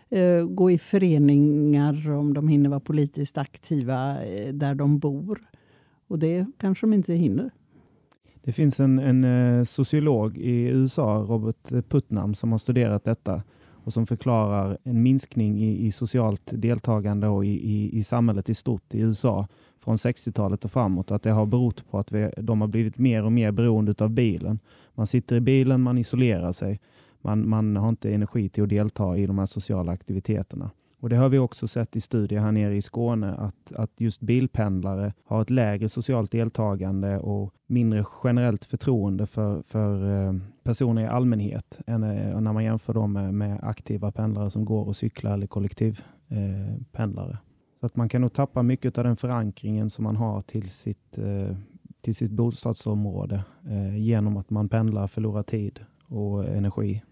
eh, 0.10 0.46
gå 0.46 0.72
i 0.72 0.78
föreningar, 0.78 2.12
om 2.12 2.34
de 2.34 2.48
hinner 2.48 2.70
vara 2.70 2.80
politiskt 2.80 3.38
aktiva 3.38 4.24
eh, 4.24 4.54
där 4.54 4.76
de 4.76 5.00
bor. 5.00 5.40
Och 6.08 6.20
det 6.20 6.46
kanske 6.58 6.86
de 6.86 6.94
inte 6.94 7.14
hinner. 7.14 7.52
Det 8.44 8.52
finns 8.52 8.80
en, 8.80 9.00
en 9.00 9.24
eh, 9.24 9.64
sociolog 9.64 10.38
i 10.38 10.68
USA, 10.68 11.26
Robert 11.30 11.90
Putnam, 11.90 12.34
som 12.34 12.52
har 12.52 12.60
studerat 12.60 13.04
detta 13.04 13.44
och 13.84 13.94
som 13.94 14.08
förklarar 14.08 14.78
en 14.84 15.04
minskning 15.04 15.60
i, 15.60 15.86
i 15.86 15.92
socialt 15.92 16.52
deltagande 16.56 17.28
och 17.28 17.46
i, 17.46 17.50
i, 17.50 17.98
i 17.98 18.04
samhället 18.04 18.50
i 18.50 18.54
stort 18.54 18.94
i 18.94 19.00
USA 19.00 19.48
från 19.84 19.96
60-talet 19.96 20.66
och 20.66 20.72
framåt. 20.72 21.12
Att 21.12 21.24
det 21.24 21.32
har 21.32 21.46
berott 21.46 21.90
på 21.92 22.00
att 22.00 22.12
vi, 22.12 22.30
de 22.38 22.62
har 22.62 22.68
blivit 22.68 22.98
mer 22.98 23.26
och 23.26 23.32
mer 23.32 23.52
beroende 23.52 23.94
av 24.00 24.10
bilen. 24.10 24.60
Man 24.94 25.08
sitter 25.08 25.36
i 25.36 25.42
bilen, 25.42 25.82
man 25.82 25.98
isolerar 25.98 26.52
sig. 26.52 26.80
Man, 27.22 27.50
man 27.50 27.76
har 27.76 27.90
inte 27.90 28.14
energi 28.14 28.50
till 28.50 28.64
att 28.64 28.70
delta 28.70 29.18
i 29.18 29.26
de 29.26 29.40
här 29.40 29.46
sociala 29.46 29.92
aktiviteterna. 29.92 30.72
Och 31.02 31.10
Det 31.10 31.16
har 31.16 31.30
vi 31.30 31.40
också 31.40 31.68
sett 31.68 31.96
i 31.96 32.02
studier 32.02 32.40
här 32.40 32.52
nere 32.52 32.76
i 32.76 32.82
Skåne 32.82 33.34
att, 33.34 33.74
att 33.76 33.92
just 33.98 34.22
bilpendlare 34.22 35.14
har 35.26 35.42
ett 35.42 35.50
lägre 35.50 35.90
socialt 35.90 36.32
deltagande 36.32 37.20
och 37.20 37.54
mindre 37.68 38.06
generellt 38.24 38.66
förtroende 38.66 39.26
för, 39.26 39.62
för 39.62 40.26
eh, 40.28 40.34
personer 40.64 41.02
i 41.02 41.08
allmänhet 41.08 41.80
än 41.88 42.04
eh, 42.04 42.42
när 42.42 42.54
man 42.54 42.64
jämför 42.64 42.94
dem 42.94 43.14
med, 43.14 43.34
med 43.34 43.60
aktiva 43.64 44.12
pendlare 44.12 44.50
som 44.50 44.66
går 44.66 44.88
och 44.88 44.96
cyklar 44.96 45.34
eller 45.34 45.48
kollektivpendlare. 45.48 46.70
Eh, 46.70 46.76
pendlare 46.92 47.38
så 47.80 47.86
att 47.86 47.96
man 47.96 48.10
kan 48.10 48.22
nog 48.22 48.34
tappa 48.34 48.64
mycket 48.64 48.98
av 48.98 49.04
den 49.04 49.16
förankringen 49.16 49.90
som 49.90 50.04
man 50.04 50.16
har 50.16 50.42
till 50.42 50.70
sitt, 50.70 51.18
eh, 51.18 51.56
till 52.02 52.16
sitt 52.16 52.32
bostadsområde 52.32 53.44
eh, 53.70 53.98
genom 53.98 54.38
att 54.38 54.50
man 54.50 54.70
pendlar, 54.70 55.08
förlorar 55.08 55.44
tid 55.44 55.80
och 56.08 56.46
energi. 56.46 57.04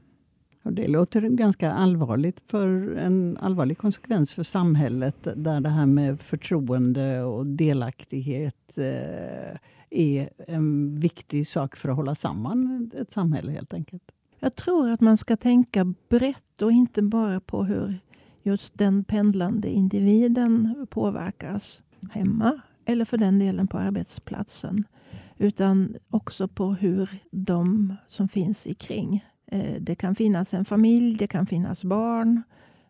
Och 0.64 0.74
det 0.74 0.88
låter 0.88 1.22
ganska 1.22 1.72
allvarligt 1.72 2.42
för 2.48 2.96
en 2.98 3.38
allvarlig 3.42 3.78
konsekvens 3.78 4.34
för 4.34 4.44
samhället 4.44 5.28
där 5.36 5.62
det 5.62 5.70
här 5.70 5.86
med 5.86 6.22
förtroende 6.22 7.24
och 7.24 7.46
delaktighet 7.46 8.78
eh, 8.78 9.58
är 9.90 10.30
en 10.48 10.96
viktig 11.00 11.48
sak 11.48 11.76
för 11.76 11.90
att 11.90 11.96
hålla 11.96 12.16
samman 12.16 12.92
ett 12.98 13.12
samhälle 13.12 13.52
helt 13.52 13.74
enkelt. 13.74 14.04
Jag 14.40 14.56
tror 14.56 14.90
att 14.90 15.02
man 15.02 15.18
ska 15.18 15.38
tänka 15.38 15.94
brett 16.10 16.62
och 16.62 16.72
inte 16.72 17.02
bara 17.02 17.40
på 17.40 17.64
hur 17.64 18.00
just 18.48 18.78
den 18.78 19.04
pendlande 19.04 19.70
individen 19.70 20.88
påverkas 20.90 21.82
hemma 22.10 22.62
eller 22.86 23.06
för 23.06 23.18
den 23.18 23.40
delen 23.40 23.68
på 23.68 23.78
arbetsplatsen. 23.78 24.84
Utan 25.38 25.96
också 26.10 26.48
på 26.48 26.74
hur 26.74 27.10
de 27.32 27.96
som 28.08 28.28
finns 28.28 28.68
i 28.68 28.74
kring. 28.74 29.26
Eh, 29.52 29.82
det 29.82 29.96
kan 29.96 30.16
finnas 30.16 30.54
en 30.54 30.66
familj, 30.66 31.16
det 31.16 31.28
kan 31.28 31.46
finnas 31.46 31.84
barn 31.84 32.44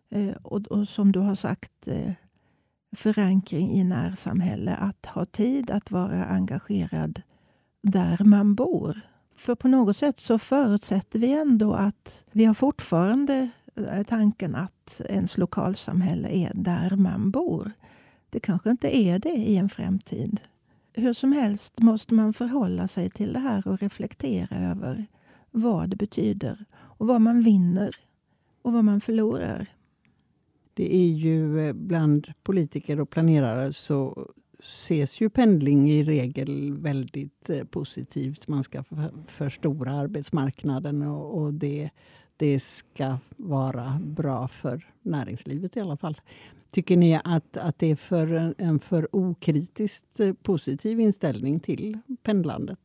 eh, 0.10 0.36
och, 0.42 0.68
och 0.68 0.88
som 0.88 1.12
du 1.12 1.20
har 1.20 1.36
sagt 1.36 1.88
eh, 1.88 2.12
förankring 2.96 3.72
i 3.72 3.84
närsamhälle. 3.84 4.76
Att 4.76 5.06
ha 5.06 5.26
tid 5.26 5.72
att 5.72 5.92
vara 5.92 6.26
engagerad 6.26 7.22
där 7.82 8.24
man 8.24 8.56
bor. 8.56 9.02
För 9.36 9.56
på 9.56 9.68
något 9.68 9.98
sätt 9.98 10.20
så 10.20 10.40
förutsätter 10.40 11.20
vi 11.20 11.34
ändå 11.34 11.74
att 11.74 12.24
vi 12.32 12.46
har 12.46 12.54
fortfarande 12.54 13.50
Eh, 13.78 14.04
tanken 14.04 14.56
att 14.56 15.02
ens 15.10 15.38
lokalsamhälle 15.38 16.30
är 16.30 16.52
där 16.56 16.96
man 16.96 17.32
bor. 17.32 17.72
Det 18.30 18.40
kanske 18.40 18.70
inte 18.70 18.98
är 18.98 19.20
det 19.20 19.36
i 19.36 19.58
en 19.58 19.70
framtid. 19.70 20.40
Hur 20.94 21.14
som 21.14 21.32
helst 21.32 21.80
måste 21.80 22.14
man 22.14 22.34
förhålla 22.34 22.88
sig 22.88 23.10
till 23.10 23.34
det 23.34 23.40
här 23.40 23.68
och 23.68 23.80
reflektera 23.80 24.58
över 24.72 25.06
vad 25.52 25.90
det 25.90 25.96
betyder 25.96 26.66
och 26.74 27.08
vad 27.08 27.22
man 27.22 27.42
vinner 27.42 27.96
och 28.62 28.74
vad 28.74 28.84
man 28.84 29.02
förlorar. 29.02 29.68
Det 30.74 30.96
är 30.96 31.08
ju 31.08 31.68
eh, 31.68 31.74
bland 31.74 32.28
politiker 32.44 33.00
och 33.00 33.10
planerare 33.10 33.74
så 33.74 34.28
ses 34.60 35.22
ju 35.22 35.30
pendling 35.30 35.92
i 35.92 36.04
regel 36.04 36.78
väldigt 36.78 37.50
eh, 37.50 37.64
positivt. 37.64 38.48
Man 38.48 38.64
ska 38.64 38.84
förstora 39.28 39.92
arbetsmarknaden 39.92 41.02
och, 41.02 41.42
och 41.42 41.54
det, 41.54 41.90
det 42.38 42.60
ska 42.60 43.18
vara 43.38 44.00
bra 44.04 44.48
för 44.48 44.86
näringslivet 45.02 45.78
i 45.78 45.80
alla 45.80 45.98
fall. 45.98 46.22
Tycker 46.72 46.98
ni 46.98 47.20
att, 47.24 47.58
att 47.58 47.80
det 47.80 47.92
är 47.92 47.96
för 47.96 48.56
en 48.58 48.80
för 48.80 49.16
okritiskt 49.16 50.20
eh, 50.20 50.34
positiv 50.34 51.00
inställning 51.00 51.60
till 51.60 52.00
pendlandet? 52.24 52.80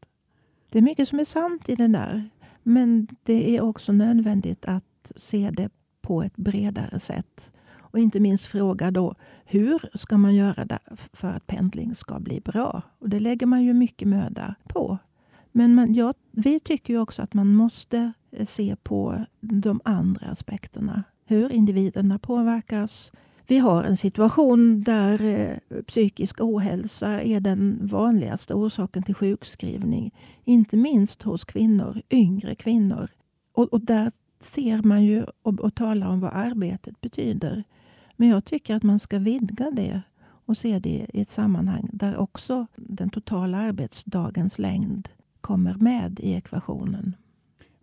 Det 0.71 0.79
är 0.79 0.83
mycket 0.83 1.09
som 1.09 1.21
är 1.21 1.25
sant 1.25 1.69
i 1.69 1.75
den 1.75 1.93
där. 1.93 2.31
Men 2.63 3.09
det 3.23 3.57
är 3.57 3.61
också 3.61 3.93
nödvändigt 3.93 4.65
att 4.65 5.13
se 5.17 5.51
det 5.51 5.71
på 6.01 6.23
ett 6.23 6.37
bredare 6.37 7.01
sätt. 7.01 7.53
Och 7.93 7.99
inte 7.99 8.21
minst 8.21 8.47
fråga 8.47 8.91
då, 8.91 9.15
hur 9.45 9.99
ska 9.99 10.19
man 10.19 10.35
göra 10.35 10.65
det 10.65 10.79
för 11.13 11.29
att 11.29 11.47
pendling 11.47 11.95
ska 11.95 12.21
bli 12.21 12.41
bra? 12.41 12.83
Och 12.99 13.09
det 13.09 13.21
lägger 13.21 13.47
man 13.47 13.63
ju 13.63 13.73
mycket 13.73 14.09
möda 14.09 14.55
på. 14.69 14.99
Men 15.53 15.75
man, 15.75 15.95
ja, 15.95 16.15
vi 16.31 16.61
tycker 16.61 16.99
också 16.99 17.23
att 17.23 17.35
man 17.35 17.55
måste 17.55 18.13
eh, 18.31 18.47
se 18.47 18.77
på 18.83 19.25
de 19.41 19.81
andra 19.85 20.27
aspekterna. 20.27 21.05
Hur 21.25 21.53
individerna 21.53 22.19
påverkas. 22.19 23.13
Vi 23.47 23.59
har 23.59 23.85
en 23.85 23.97
situation 23.97 24.83
där 24.83 25.23
eh, 25.23 25.83
psykisk 25.87 26.41
ohälsa 26.41 27.23
är 27.23 27.41
den 27.41 27.79
vanligaste 27.83 28.55
orsaken 28.55 29.03
till 29.03 29.15
sjukskrivning. 29.15 30.15
Inte 30.45 30.77
minst 30.77 31.23
hos 31.23 31.45
kvinnor, 31.45 32.03
yngre 32.11 32.55
kvinnor. 32.55 33.11
Och, 33.53 33.73
och 33.73 33.81
där 33.81 34.13
ser 34.41 34.83
man 34.83 35.05
ju 35.05 35.25
och, 35.43 35.61
och 35.61 35.75
talar 35.75 36.07
om 36.09 36.21
vad 36.21 36.33
arbetet 36.33 37.01
betyder. 37.01 37.65
Men 38.17 38.29
jag 38.29 38.45
tycker 38.45 38.75
att 38.75 38.83
man 38.83 38.99
ska 38.99 39.19
vidga 39.19 39.71
det 39.71 40.03
och 40.23 40.57
se 40.57 40.79
det 40.79 41.07
i 41.13 41.21
ett 41.21 41.31
sammanhang 41.31 41.89
där 41.93 42.17
också 42.17 42.67
den 42.77 43.11
totala 43.11 43.59
arbetsdagens 43.59 44.59
längd 44.59 45.09
kommer 45.43 45.75
med 45.75 46.21
i 46.21 46.33
ekvationen. 46.33 47.17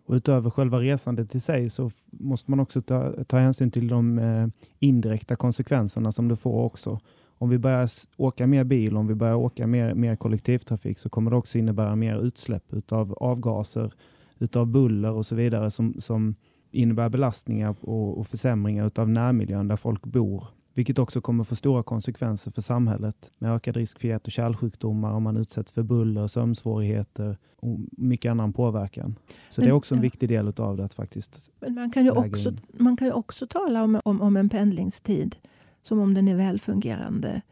Och 0.06 0.14
utöver 0.14 0.50
själva 0.50 0.80
resandet 0.80 1.34
i 1.34 1.40
sig 1.40 1.70
så 1.70 1.90
måste 2.10 2.50
man 2.50 2.60
också 2.60 2.82
ta, 2.82 3.24
ta 3.24 3.38
hänsyn 3.38 3.70
till 3.70 3.88
de 3.88 4.18
eh, 4.18 4.46
indirekta 4.78 5.36
konsekvenserna 5.36 6.12
som 6.12 6.28
det 6.28 6.36
får 6.36 6.64
också. 6.64 7.00
Om 7.38 7.48
vi 7.48 7.58
börjar 7.58 7.88
åka 8.16 8.46
mer 8.46 8.64
bil, 8.64 8.96
om 8.96 9.06
vi 9.06 9.14
börjar 9.14 9.34
åka 9.34 9.66
mer, 9.66 9.94
mer 9.94 10.16
kollektivtrafik 10.16 10.98
så 10.98 11.08
kommer 11.08 11.30
det 11.30 11.36
också 11.36 11.58
innebära 11.58 11.96
mer 11.96 12.22
utsläpp 12.22 12.92
av 12.92 13.12
avgaser, 13.12 13.92
utav 14.38 14.66
buller 14.66 15.10
och 15.10 15.26
så 15.26 15.34
vidare 15.34 15.70
som, 15.70 15.94
som 15.98 16.34
innebär 16.70 17.08
belastningar 17.08 17.74
och, 17.80 18.18
och 18.18 18.26
försämringar 18.26 18.90
av 18.94 19.08
närmiljön 19.08 19.68
där 19.68 19.76
folk 19.76 20.02
bor. 20.06 20.44
Vilket 20.80 20.98
också 20.98 21.20
kommer 21.20 21.44
få 21.44 21.56
stora 21.56 21.82
konsekvenser 21.82 22.50
för 22.50 22.62
samhället 22.62 23.32
med 23.38 23.54
ökad 23.54 23.76
risk 23.76 24.00
för 24.00 24.08
hjärt 24.08 24.26
och 24.26 24.32
kärlsjukdomar 24.32 25.12
om 25.12 25.22
man 25.22 25.36
utsätts 25.36 25.72
för 25.72 25.82
buller, 25.82 26.26
sömnsvårigheter 26.26 27.36
och 27.56 27.78
mycket 27.90 28.30
annan 28.30 28.52
påverkan. 28.52 29.16
Så 29.48 29.60
men, 29.60 29.66
det 29.66 29.70
är 29.70 29.74
också 29.74 29.94
en 29.94 29.98
ja. 29.98 30.02
viktig 30.02 30.28
del 30.28 30.52
av 30.56 30.76
det 30.76 30.84
att 30.84 30.94
faktiskt 30.94 31.50
Men 31.60 31.74
man 31.74 31.90
kan 31.90 32.04
ju 32.04 32.10
också, 32.10 32.52
man 32.78 32.96
kan 32.96 33.06
ju 33.06 33.12
också 33.12 33.46
tala 33.46 33.82
om, 33.82 34.00
om, 34.04 34.20
om 34.20 34.36
en 34.36 34.48
pendlingstid 34.48 35.36
som 35.82 35.98
om 35.98 36.14
den 36.14 36.28
är 36.28 36.34
välfungerande. 36.34 37.42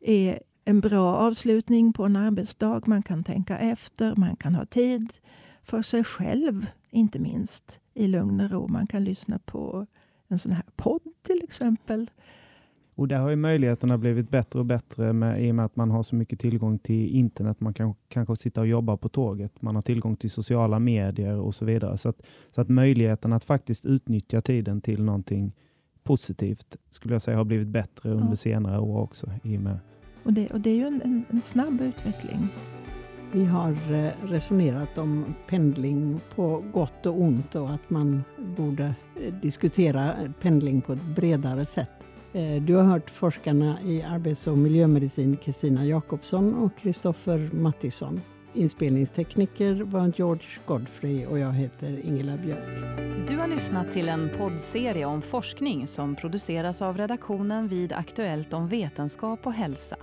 Är 0.00 0.40
en 0.64 0.80
bra 0.80 1.16
avslutning 1.16 1.92
på 1.92 2.04
en 2.04 2.16
arbetsdag. 2.16 2.82
Man 2.86 3.02
kan 3.02 3.24
tänka 3.24 3.58
efter, 3.58 4.16
man 4.16 4.36
kan 4.36 4.54
ha 4.54 4.66
tid 4.66 5.12
för 5.62 5.82
sig 5.82 6.04
själv, 6.04 6.66
inte 6.90 7.18
minst 7.18 7.80
i 7.94 8.06
lugn 8.08 8.40
och 8.40 8.50
ro. 8.50 8.68
Man 8.68 8.86
kan 8.86 9.04
lyssna 9.04 9.38
på 9.38 9.86
en 10.28 10.38
sån 10.38 10.52
här 10.52 10.64
podd 10.76 11.02
till 11.22 11.40
exempel. 11.44 12.10
Och 12.96 13.08
där 13.08 13.18
har 13.18 13.30
ju 13.30 13.36
möjligheterna 13.36 13.98
blivit 13.98 14.30
bättre 14.30 14.58
och 14.58 14.66
bättre 14.66 15.12
med, 15.12 15.44
i 15.44 15.50
och 15.50 15.54
med 15.54 15.64
att 15.64 15.76
man 15.76 15.90
har 15.90 16.02
så 16.02 16.16
mycket 16.16 16.40
tillgång 16.40 16.78
till 16.78 17.08
internet. 17.08 17.60
Man 17.60 17.74
kan 17.74 17.94
kanske 18.08 18.36
sitta 18.36 18.60
och 18.60 18.66
jobba 18.66 18.96
på 18.96 19.08
tåget. 19.08 19.62
Man 19.62 19.74
har 19.74 19.82
tillgång 19.82 20.16
till 20.16 20.30
sociala 20.30 20.78
medier 20.78 21.38
och 21.38 21.54
så 21.54 21.64
vidare. 21.64 21.96
Så 21.96 22.08
att, 22.08 22.26
så 22.50 22.60
att 22.60 22.68
möjligheten 22.68 23.32
att 23.32 23.44
faktiskt 23.44 23.86
utnyttja 23.86 24.40
tiden 24.40 24.80
till 24.80 25.02
någonting 25.02 25.52
positivt 26.04 26.76
skulle 26.90 27.14
jag 27.14 27.22
säga 27.22 27.36
har 27.36 27.44
blivit 27.44 27.68
bättre 27.68 28.10
under 28.10 28.28
ja. 28.28 28.36
senare 28.36 28.80
år 28.80 29.00
också. 29.00 29.30
I 29.42 29.56
och, 29.56 29.62
med. 29.62 29.78
Och, 30.24 30.32
det, 30.32 30.50
och 30.50 30.60
det 30.60 30.70
är 30.70 30.74
ju 30.74 30.86
en, 30.86 31.24
en 31.30 31.40
snabb 31.40 31.80
utveckling. 31.80 32.48
Vi 33.32 33.44
har 33.44 33.70
eh, 33.92 34.10
resonerat 34.22 34.98
om 34.98 35.24
pendling 35.48 36.20
på 36.34 36.64
gott 36.72 37.06
och 37.06 37.20
ont 37.20 37.54
och 37.54 37.70
att 37.70 37.90
man 37.90 38.24
borde 38.56 38.94
eh, 39.20 39.34
diskutera 39.34 40.14
pendling 40.40 40.80
på 40.80 40.92
ett 40.92 41.16
bredare 41.16 41.66
sätt. 41.66 41.90
Eh, 42.32 42.62
du 42.62 42.74
har 42.74 42.82
hört 42.82 43.10
forskarna 43.10 43.78
i 43.84 44.02
arbets 44.02 44.46
och 44.46 44.58
miljömedicin 44.58 45.36
Kristina 45.36 45.84
Jakobsson 45.84 46.54
och 46.54 46.78
Kristoffer 46.78 47.50
Mattisson. 47.52 48.20
Inspelningstekniker 48.52 49.82
var 49.82 50.12
George 50.16 50.46
Godfrey 50.66 51.26
och 51.26 51.38
jag 51.38 51.52
heter 51.52 52.06
Ingela 52.06 52.36
Björk. 52.36 52.96
Du 53.28 53.38
har 53.38 53.48
lyssnat 53.48 53.92
till 53.92 54.08
en 54.08 54.30
poddserie 54.38 55.04
om 55.04 55.22
forskning 55.22 55.86
som 55.86 56.16
produceras 56.16 56.82
av 56.82 56.96
redaktionen 56.96 57.68
vid 57.68 57.92
Aktuellt 57.92 58.52
om 58.52 58.68
vetenskap 58.68 59.46
och 59.46 59.52
hälsa. 59.52 59.96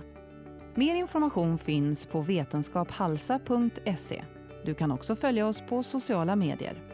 Mer 0.74 0.94
information 0.94 1.58
finns 1.58 2.06
på 2.06 2.20
vetenskaphalsa.se. 2.20 4.24
Du 4.64 4.74
kan 4.74 4.92
också 4.92 5.16
följa 5.16 5.46
oss 5.46 5.62
på 5.68 5.82
sociala 5.82 6.36
medier. 6.36 6.93